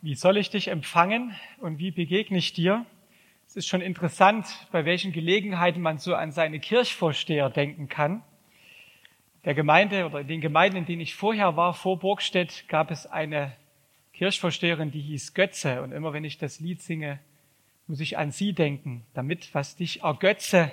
[0.00, 2.86] Wie soll ich dich empfangen und wie begegne ich dir?
[3.48, 8.22] Es ist schon interessant, bei welchen Gelegenheiten man so an seine Kirchvorsteher denken kann.
[9.44, 13.06] Der Gemeinde oder in den Gemeinden, in denen ich vorher war, vor Burgstedt, gab es
[13.06, 13.56] eine
[14.12, 15.82] Kirchvorsteherin, die hieß Götze.
[15.82, 17.18] Und immer wenn ich das Lied singe,
[17.88, 20.70] muss ich an sie denken, damit was dich ergötze,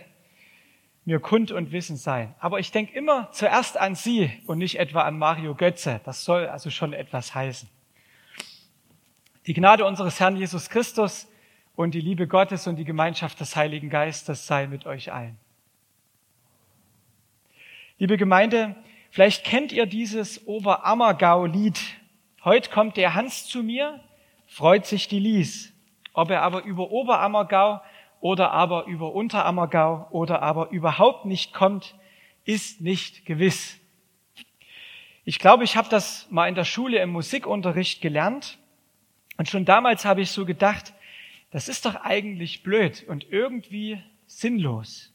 [1.04, 2.36] mir kund und wissen sein.
[2.38, 6.00] Aber ich denke immer zuerst an sie und nicht etwa an Mario Götze.
[6.04, 7.70] Das soll also schon etwas heißen.
[9.48, 11.32] Die Gnade unseres Herrn Jesus Christus
[11.75, 15.38] und die Liebe Gottes und die Gemeinschaft des Heiligen Geistes sei mit euch allen.
[18.00, 18.75] Liebe Gemeinde,
[19.11, 21.79] vielleicht kennt ihr dieses Oberammergau-Lied.
[22.43, 24.00] Heute kommt der Hans zu mir,
[24.47, 25.74] freut sich die Lies.
[26.14, 27.82] Ob er aber über Oberammergau
[28.21, 31.93] oder aber über Unterammergau oder aber überhaupt nicht kommt,
[32.45, 33.80] ist nicht gewiss.
[35.23, 38.58] Ich glaube, ich habe das mal in der Schule im Musikunterricht gelernt.
[39.38, 40.94] Und schon damals habe ich so gedacht,
[41.52, 45.14] das ist doch eigentlich blöd und irgendwie sinnlos.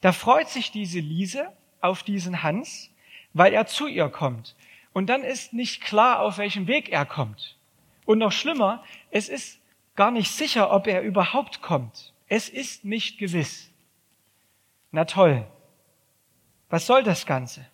[0.00, 2.90] Da freut sich diese Liese auf diesen Hans,
[3.32, 4.56] weil er zu ihr kommt.
[4.92, 7.56] Und dann ist nicht klar, auf welchem Weg er kommt.
[8.04, 9.60] Und noch schlimmer, es ist
[9.94, 12.12] gar nicht sicher, ob er überhaupt kommt.
[12.28, 13.70] Es ist nicht gewiss.
[14.90, 15.46] Na toll.
[16.68, 17.66] Was soll das Ganze?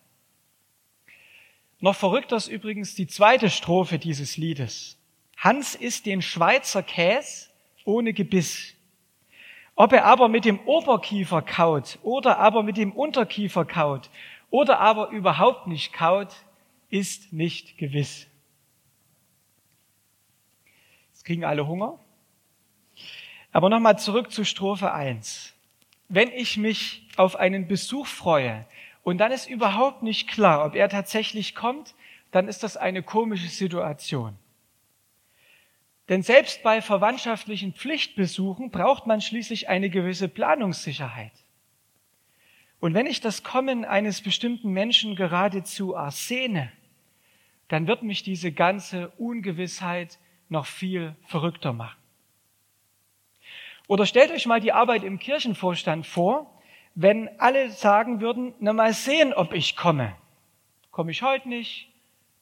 [1.81, 4.99] Noch verrückter ist übrigens die zweite Strophe dieses Liedes.
[5.43, 7.49] Hans isst den Schweizer Käse
[7.85, 8.75] ohne Gebiss.
[9.75, 14.09] Ob er aber mit dem Oberkiefer kaut oder aber mit dem Unterkiefer kaut
[14.51, 16.29] oder aber überhaupt nicht kaut,
[16.91, 18.29] ist nicht gewiss.
[21.11, 21.99] Jetzt kriegen alle Hunger.
[23.51, 25.55] Aber nochmal zurück zu Strophe 1.
[26.09, 28.65] Wenn ich mich auf einen Besuch freue
[29.03, 31.97] und dann ist überhaupt nicht klar, ob er tatsächlich kommt,
[32.31, 34.39] dann ist das eine komische Situation.
[36.13, 41.33] Denn selbst bei verwandtschaftlichen Pflichtbesuchen braucht man schließlich eine gewisse Planungssicherheit.
[42.81, 46.71] Und wenn ich das Kommen eines bestimmten Menschen geradezu ersehne,
[47.69, 50.19] dann wird mich diese ganze Ungewissheit
[50.51, 51.97] noch viel verrückter machen.
[53.89, 56.63] Oder stellt euch mal die Arbeit im Kirchenvorstand vor,
[56.95, 60.15] wenn alle sagen würden, na mal sehen, ob ich komme.
[60.91, 61.89] Komme ich heute nicht?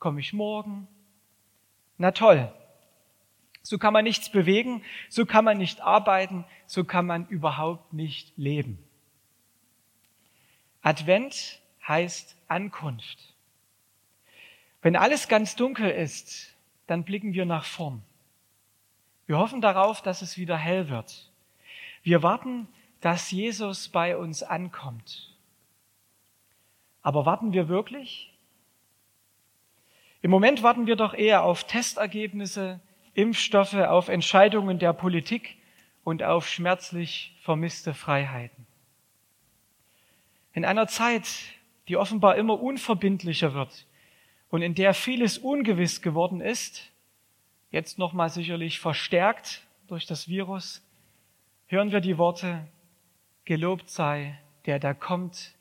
[0.01, 0.89] Komme ich morgen?
[1.99, 2.53] Na toll,
[3.63, 8.33] so kann man nichts bewegen, so kann man nicht arbeiten, so kann man überhaupt nicht
[8.37, 8.79] leben.
[10.83, 13.35] Advent heißt Ankunft.
[14.83, 16.55] Wenn alles ganz dunkel ist,
[16.87, 18.03] dann blicken wir nach vorn.
[19.27, 21.31] Wir hoffen darauf, dass es wieder hell wird.
[22.03, 22.67] Wir warten,
[23.01, 25.37] dass Jesus bei uns ankommt.
[27.03, 28.33] Aber warten wir wirklich?
[30.23, 32.81] Im Moment warten wir doch eher auf Testergebnisse,
[33.15, 35.57] Impfstoffe, auf Entscheidungen der Politik
[36.05, 38.67] und auf schmerzlich vermisste Freiheiten.
[40.53, 41.29] In einer Zeit,
[41.89, 43.87] die offenbar immer unverbindlicher wird
[44.49, 46.91] und in der vieles ungewiss geworden ist,
[47.71, 50.83] jetzt nochmal sicherlich verstärkt durch das Virus,
[51.67, 52.67] hören wir die Worte,
[53.45, 55.55] gelobt sei der da kommt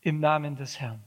[0.00, 1.02] im Namen des Herrn.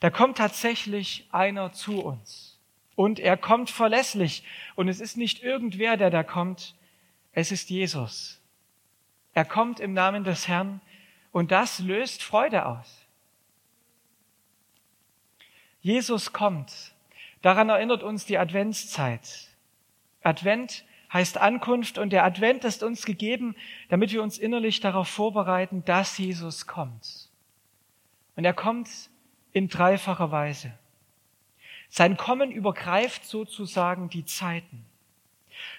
[0.00, 2.53] Da kommt tatsächlich einer zu uns.
[2.96, 4.44] Und er kommt verlässlich.
[4.74, 6.74] Und es ist nicht irgendwer, der da kommt.
[7.32, 8.40] Es ist Jesus.
[9.32, 10.80] Er kommt im Namen des Herrn
[11.32, 13.04] und das löst Freude aus.
[15.80, 16.94] Jesus kommt.
[17.42, 19.48] Daran erinnert uns die Adventszeit.
[20.22, 23.54] Advent heißt Ankunft und der Advent ist uns gegeben,
[23.88, 27.28] damit wir uns innerlich darauf vorbereiten, dass Jesus kommt.
[28.36, 28.88] Und er kommt
[29.52, 30.72] in dreifacher Weise.
[31.96, 34.84] Sein Kommen übergreift sozusagen die Zeiten.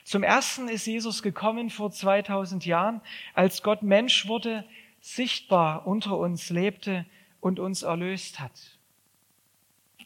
[0.06, 3.02] Zum ersten ist Jesus gekommen vor 2000 Jahren,
[3.34, 4.64] als Gott Mensch wurde,
[5.02, 7.06] sichtbar unter uns lebte
[7.42, 8.54] und uns erlöst hat.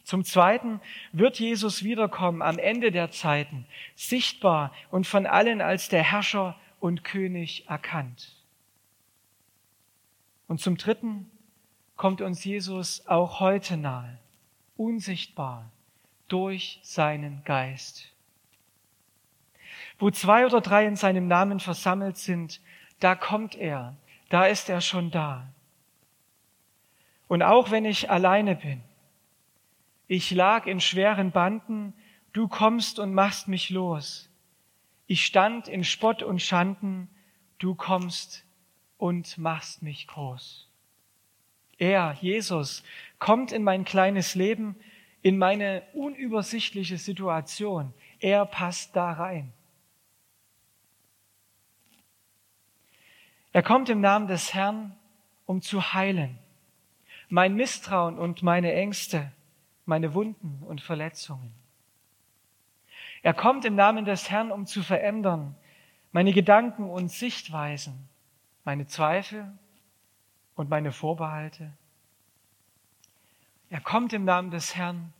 [0.03, 0.81] Zum Zweiten
[1.11, 7.03] wird Jesus wiederkommen am Ende der Zeiten, sichtbar und von allen als der Herrscher und
[7.03, 8.35] König erkannt.
[10.47, 11.29] Und zum Dritten
[11.95, 14.17] kommt uns Jesus auch heute nahe,
[14.75, 15.71] unsichtbar,
[16.29, 18.11] durch seinen Geist.
[19.97, 22.61] Wo zwei oder drei in seinem Namen versammelt sind,
[22.99, 23.97] da kommt er,
[24.29, 25.51] da ist er schon da.
[27.27, 28.81] Und auch wenn ich alleine bin,
[30.07, 31.93] ich lag in schweren Banden,
[32.33, 34.29] du kommst und machst mich los.
[35.05, 37.09] Ich stand in Spott und Schanden,
[37.59, 38.45] du kommst
[38.97, 40.67] und machst mich groß.
[41.77, 42.83] Er, Jesus,
[43.19, 44.75] kommt in mein kleines Leben,
[45.21, 47.93] in meine unübersichtliche Situation.
[48.19, 49.53] Er passt da rein.
[53.51, 54.95] Er kommt im Namen des Herrn,
[55.45, 56.37] um zu heilen.
[57.29, 59.31] Mein Misstrauen und meine Ängste,
[59.85, 61.53] meine Wunden und Verletzungen.
[63.21, 65.55] Er kommt im Namen des Herrn, um zu verändern
[66.11, 68.09] meine Gedanken und Sichtweisen,
[68.63, 69.51] meine Zweifel
[70.55, 71.71] und meine Vorbehalte.
[73.69, 75.13] Er kommt im Namen des Herrn,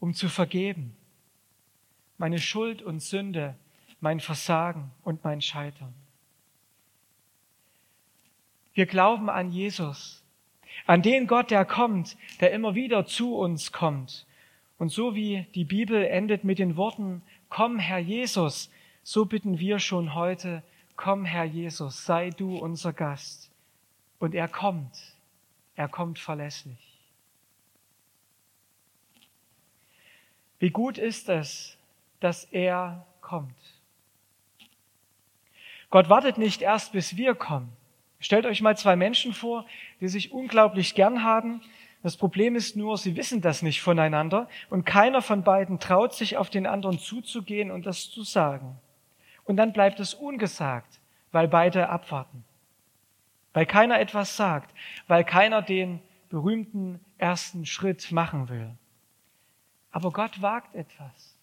[0.00, 0.94] um zu vergeben,
[2.18, 3.56] meine Schuld und Sünde,
[4.00, 5.94] mein Versagen und mein Scheitern.
[8.74, 10.22] Wir glauben an Jesus,
[10.86, 14.26] an den Gott, der kommt, der immer wieder zu uns kommt.
[14.76, 18.68] Und so wie die Bibel endet mit den Worten, Komm, Herr Jesus,
[19.04, 20.64] so bitten wir schon heute,
[20.96, 23.50] komm, Herr Jesus, sei du unser Gast.
[24.18, 25.14] Und er kommt,
[25.76, 26.93] er kommt verlässlich.
[30.64, 31.76] Wie gut ist es,
[32.20, 33.54] dass er kommt.
[35.90, 37.70] Gott wartet nicht erst, bis wir kommen.
[38.18, 39.66] Stellt euch mal zwei Menschen vor,
[40.00, 41.60] die sich unglaublich gern haben.
[42.02, 46.38] Das Problem ist nur, sie wissen das nicht voneinander und keiner von beiden traut sich
[46.38, 48.78] auf den anderen zuzugehen und das zu sagen.
[49.44, 50.98] Und dann bleibt es ungesagt,
[51.30, 52.42] weil beide abwarten.
[53.52, 54.74] Weil keiner etwas sagt,
[55.08, 56.00] weil keiner den
[56.30, 58.74] berühmten ersten Schritt machen will.
[59.94, 61.36] Aber Gott wagt etwas.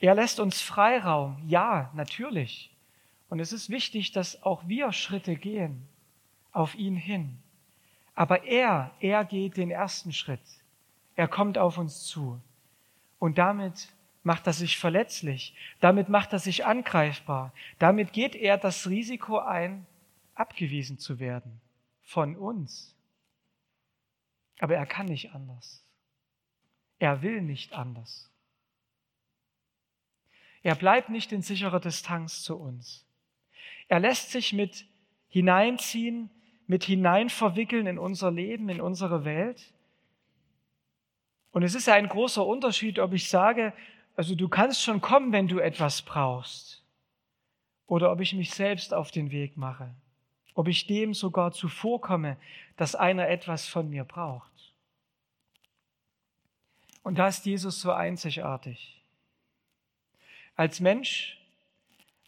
[0.00, 1.42] Er lässt uns Freiraum.
[1.46, 2.70] Ja, natürlich.
[3.30, 5.88] Und es ist wichtig, dass auch wir Schritte gehen
[6.52, 7.38] auf ihn hin.
[8.14, 10.42] Aber er, er geht den ersten Schritt.
[11.16, 12.38] Er kommt auf uns zu.
[13.18, 13.88] Und damit
[14.22, 15.54] macht er sich verletzlich.
[15.80, 17.54] Damit macht er sich angreifbar.
[17.78, 19.86] Damit geht er das Risiko ein,
[20.34, 21.62] abgewiesen zu werden
[22.02, 22.94] von uns.
[24.58, 25.82] Aber er kann nicht anders.
[27.00, 28.30] Er will nicht anders.
[30.62, 33.06] Er bleibt nicht in sicherer Distanz zu uns.
[33.88, 34.86] Er lässt sich mit
[35.28, 36.30] hineinziehen,
[36.66, 39.72] mit hineinverwickeln in unser Leben, in unsere Welt.
[41.52, 43.72] Und es ist ja ein großer Unterschied, ob ich sage,
[44.14, 46.84] also du kannst schon kommen, wenn du etwas brauchst.
[47.86, 49.94] Oder ob ich mich selbst auf den Weg mache.
[50.54, 52.36] Ob ich dem sogar zuvorkomme,
[52.76, 54.49] dass einer etwas von mir braucht.
[57.02, 59.02] Und da ist Jesus so einzigartig.
[60.56, 61.38] Als Mensch,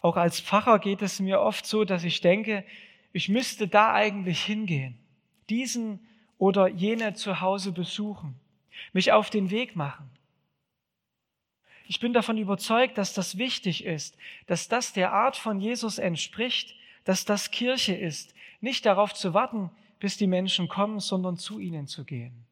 [0.01, 2.65] auch als Pfarrer geht es mir oft so, dass ich denke,
[3.13, 4.99] ich müsste da eigentlich hingehen,
[5.51, 6.01] diesen
[6.39, 8.35] oder jene zu Hause besuchen,
[8.93, 10.11] mich auf den Weg machen.
[11.87, 14.17] Ich bin davon überzeugt, dass das wichtig ist,
[14.47, 16.75] dass das der Art von Jesus entspricht,
[17.05, 21.87] dass das Kirche ist, nicht darauf zu warten, bis die Menschen kommen, sondern zu ihnen
[21.87, 22.47] zu gehen.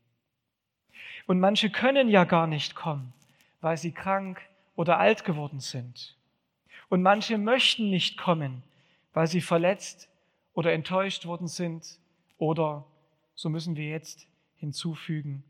[1.31, 3.13] Und manche können ja gar nicht kommen,
[3.61, 4.43] weil sie krank
[4.75, 6.17] oder alt geworden sind.
[6.89, 8.65] Und manche möchten nicht kommen,
[9.13, 10.09] weil sie verletzt
[10.55, 12.01] oder enttäuscht worden sind
[12.37, 12.85] oder,
[13.37, 15.45] so müssen wir jetzt hinzufügen,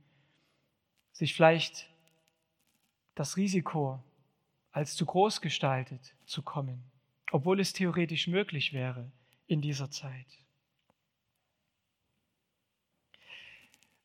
[1.13, 1.89] sich vielleicht
[3.15, 4.05] das Risiko
[4.73, 6.85] als zu groß gestaltet zu kommen,
[7.33, 9.11] obwohl es theoretisch möglich wäre
[9.47, 10.27] in dieser Zeit.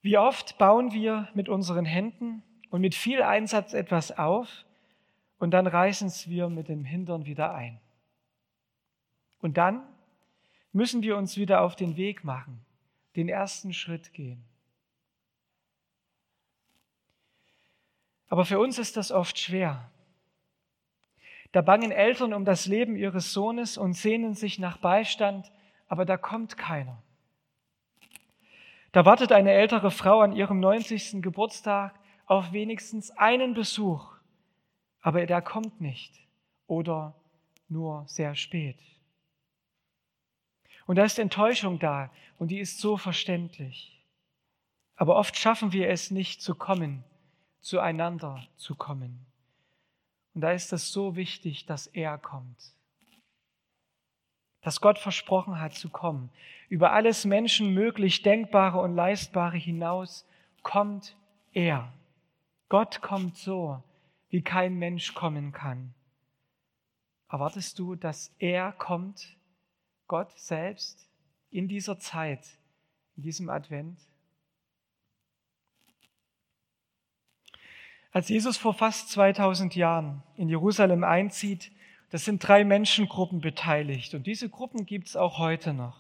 [0.06, 4.64] Wie oft bauen wir mit unseren Händen und mit viel Einsatz etwas auf
[5.40, 7.80] und dann reißen es wir mit dem Hintern wieder ein.
[9.40, 9.82] Und dann
[10.72, 12.64] müssen wir uns wieder auf den Weg machen,
[13.16, 14.46] den ersten Schritt gehen.
[18.28, 19.90] Aber für uns ist das oft schwer.
[21.52, 25.52] Da bangen Eltern um das Leben ihres Sohnes und sehnen sich nach Beistand,
[25.88, 27.02] aber da kommt keiner.
[28.96, 31.22] Da wartet eine ältere Frau an ihrem 90.
[31.22, 34.16] Geburtstag auf wenigstens einen Besuch,
[35.02, 36.18] aber der kommt nicht
[36.66, 37.14] oder
[37.68, 38.80] nur sehr spät.
[40.86, 42.10] Und da ist Enttäuschung da
[42.40, 44.02] und die ist so verständlich.
[44.96, 47.04] Aber oft schaffen wir es nicht zu kommen,
[47.60, 49.26] zueinander zu kommen.
[50.34, 52.75] Und da ist es so wichtig, dass er kommt
[54.66, 56.32] dass Gott versprochen hat zu kommen.
[56.70, 60.28] Über alles menschenmöglich Denkbare und Leistbare hinaus
[60.64, 61.16] kommt
[61.54, 61.94] er.
[62.68, 63.84] Gott kommt so,
[64.30, 65.94] wie kein Mensch kommen kann.
[67.30, 69.38] Erwartest du, dass er kommt,
[70.08, 71.08] Gott selbst,
[71.52, 72.58] in dieser Zeit,
[73.18, 74.00] in diesem Advent?
[78.12, 81.72] Als Jesus vor fast 2000 Jahren in Jerusalem einzieht,
[82.16, 85.98] das sind drei Menschengruppen beteiligt und diese Gruppen gibt es auch heute noch.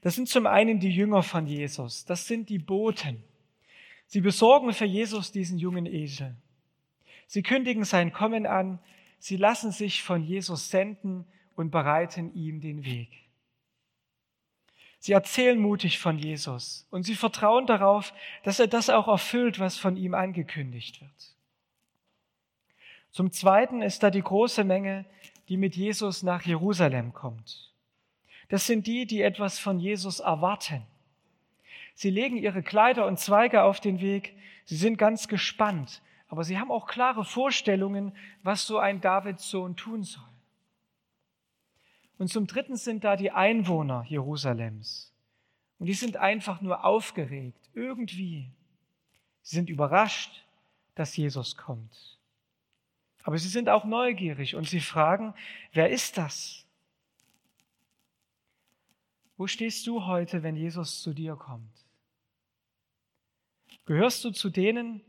[0.00, 3.22] Das sind zum einen die Jünger von Jesus, das sind die Boten.
[4.08, 6.34] Sie besorgen für Jesus diesen jungen Esel.
[7.28, 8.80] Sie kündigen sein Kommen an.
[9.20, 13.10] Sie lassen sich von Jesus senden und bereiten ihm den Weg.
[14.98, 19.78] Sie erzählen mutig von Jesus und sie vertrauen darauf, dass er das auch erfüllt, was
[19.78, 21.37] von ihm angekündigt wird.
[23.10, 25.04] Zum Zweiten ist da die große Menge,
[25.48, 27.72] die mit Jesus nach Jerusalem kommt.
[28.48, 30.86] Das sind die, die etwas von Jesus erwarten.
[31.94, 34.36] Sie legen ihre Kleider und Zweige auf den Weg.
[34.64, 38.12] Sie sind ganz gespannt, aber sie haben auch klare Vorstellungen,
[38.42, 40.22] was so ein Davidssohn tun soll.
[42.18, 45.12] Und zum Dritten sind da die Einwohner Jerusalems.
[45.78, 48.50] Und die sind einfach nur aufgeregt, irgendwie.
[49.42, 50.44] Sie sind überrascht,
[50.94, 52.17] dass Jesus kommt.
[53.22, 55.34] Aber sie sind auch neugierig und sie fragen,
[55.72, 56.64] wer ist das?
[59.36, 61.72] Wo stehst du heute, wenn Jesus zu dir kommt?
[63.86, 65.00] Gehörst du zu denen,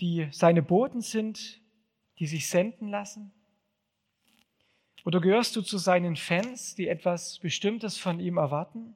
[0.00, 1.60] die seine Boten sind,
[2.18, 3.32] die sich senden lassen?
[5.04, 8.94] Oder gehörst du zu seinen Fans, die etwas Bestimmtes von ihm erwarten?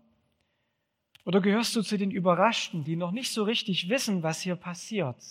[1.25, 5.23] Oder gehörst du zu den Überraschten, die noch nicht so richtig wissen, was hier passiert?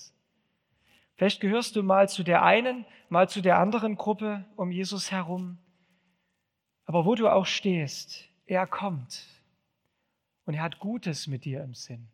[1.17, 5.57] Vielleicht gehörst du mal zu der einen, mal zu der anderen Gruppe um Jesus herum.
[6.85, 9.25] Aber wo du auch stehst, er kommt
[10.45, 12.07] und er hat Gutes mit dir im Sinn.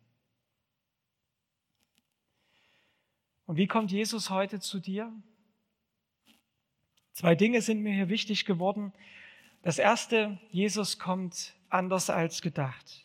[3.46, 5.12] Und wie kommt Jesus heute zu dir?
[7.12, 8.92] Zwei Dinge sind mir hier wichtig geworden.
[9.62, 13.03] Das erste, Jesus kommt anders als gedacht.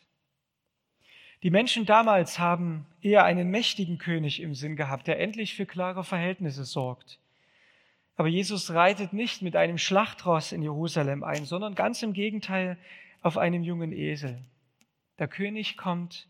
[1.42, 6.04] Die Menschen damals haben eher einen mächtigen König im Sinn gehabt, der endlich für klare
[6.04, 7.20] Verhältnisse sorgt.
[8.18, 12.78] Aber Jesus reitet nicht mit einem Schlachtross in Jerusalem ein, sondern ganz im Gegenteil
[13.22, 14.44] auf einem jungen Esel.
[15.20, 16.28] Der König kommt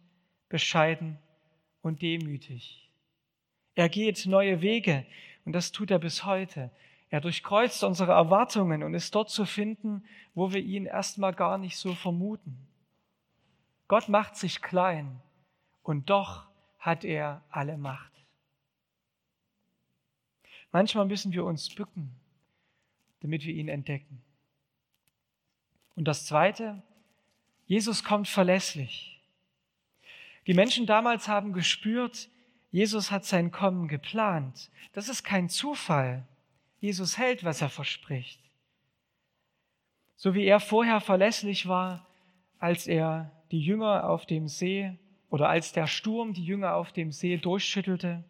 [0.49, 1.17] bescheiden
[1.81, 2.89] und demütig.
[3.73, 5.05] Er geht neue Wege
[5.45, 6.69] und das tut er bis heute.
[7.09, 10.03] Er durchkreuzt unsere Erwartungen und ist dort zu finden,
[10.35, 12.68] wo wir ihn erstmal gar nicht so vermuten.
[13.89, 15.19] Gott macht sich klein
[15.81, 16.45] und doch
[16.77, 18.13] hat er alle Macht.
[20.71, 22.15] Manchmal müssen wir uns bücken,
[23.21, 24.21] damit wir ihn entdecken.
[25.95, 26.83] Und das Zweite,
[27.65, 29.19] Jesus kommt verlässlich.
[30.45, 32.29] Die Menschen damals haben gespürt,
[32.69, 34.69] Jesus hat sein Kommen geplant.
[34.93, 36.27] Das ist kein Zufall.
[36.79, 38.39] Jesus hält, was er verspricht.
[40.15, 42.05] So wie er vorher verlässlich war,
[42.59, 44.97] als er die Jünger auf dem See
[45.29, 48.23] oder als der Sturm die Jünger auf dem See durchschüttelte,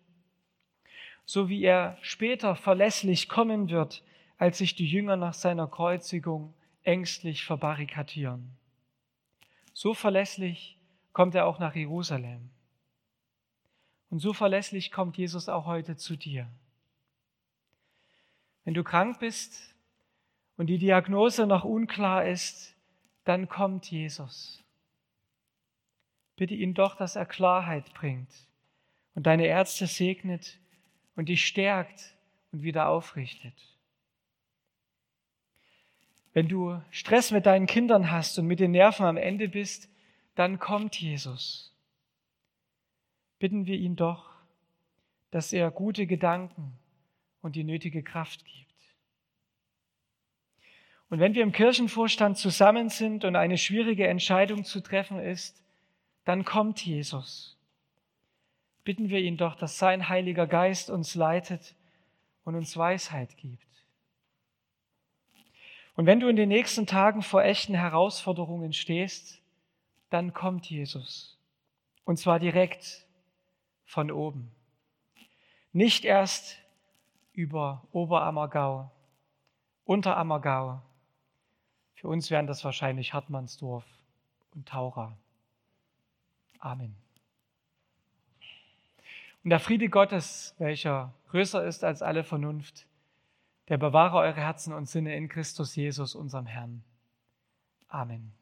[1.25, 4.03] so wie er später verlässlich kommen wird,
[4.38, 8.51] als sich die Jünger nach seiner Kreuzigung ängstlich verbarrikadieren.
[9.73, 10.77] So verlässlich
[11.13, 12.49] kommt er auch nach Jerusalem.
[14.09, 16.49] Und so verlässlich kommt Jesus auch heute zu dir.
[18.63, 19.75] Wenn du krank bist
[20.57, 22.75] und die Diagnose noch unklar ist,
[23.23, 24.63] dann kommt Jesus.
[26.39, 28.29] Bitte ihn doch, dass er Klarheit bringt
[29.13, 30.58] und deine Ärzte segnet
[31.17, 32.15] und dich stärkt
[32.53, 33.53] und wieder aufrichtet.
[36.31, 39.89] Wenn du Stress mit deinen Kindern hast und mit den Nerven am Ende bist,
[40.36, 41.75] dann kommt Jesus.
[43.39, 44.29] Bitten wir ihn doch,
[45.31, 46.72] dass er gute Gedanken
[47.41, 48.75] und die nötige Kraft gibt.
[51.10, 55.62] Und wenn wir im Kirchenvorstand zusammen sind und eine schwierige Entscheidung zu treffen ist,
[56.29, 57.57] dann kommt Jesus.
[58.83, 61.74] Bitten wir ihn doch, dass sein Heiliger Geist uns leitet
[62.43, 63.65] und uns Weisheit gibt.
[65.95, 69.41] Und wenn du in den nächsten Tagen vor echten Herausforderungen stehst,
[70.12, 71.39] dann kommt Jesus.
[72.03, 73.07] Und zwar direkt
[73.86, 74.51] von oben.
[75.74, 76.59] Nicht erst
[77.33, 78.91] über Oberammergau,
[79.83, 80.79] Unterammergau.
[81.95, 83.86] Für uns wären das wahrscheinlich Hartmannsdorf
[84.53, 85.17] und Taura.
[86.59, 86.95] Amen.
[89.43, 92.85] Und der Friede Gottes, welcher größer ist als alle Vernunft,
[93.69, 96.83] der bewahre eure Herzen und Sinne in Christus Jesus, unserem Herrn.
[97.87, 98.33] Amen.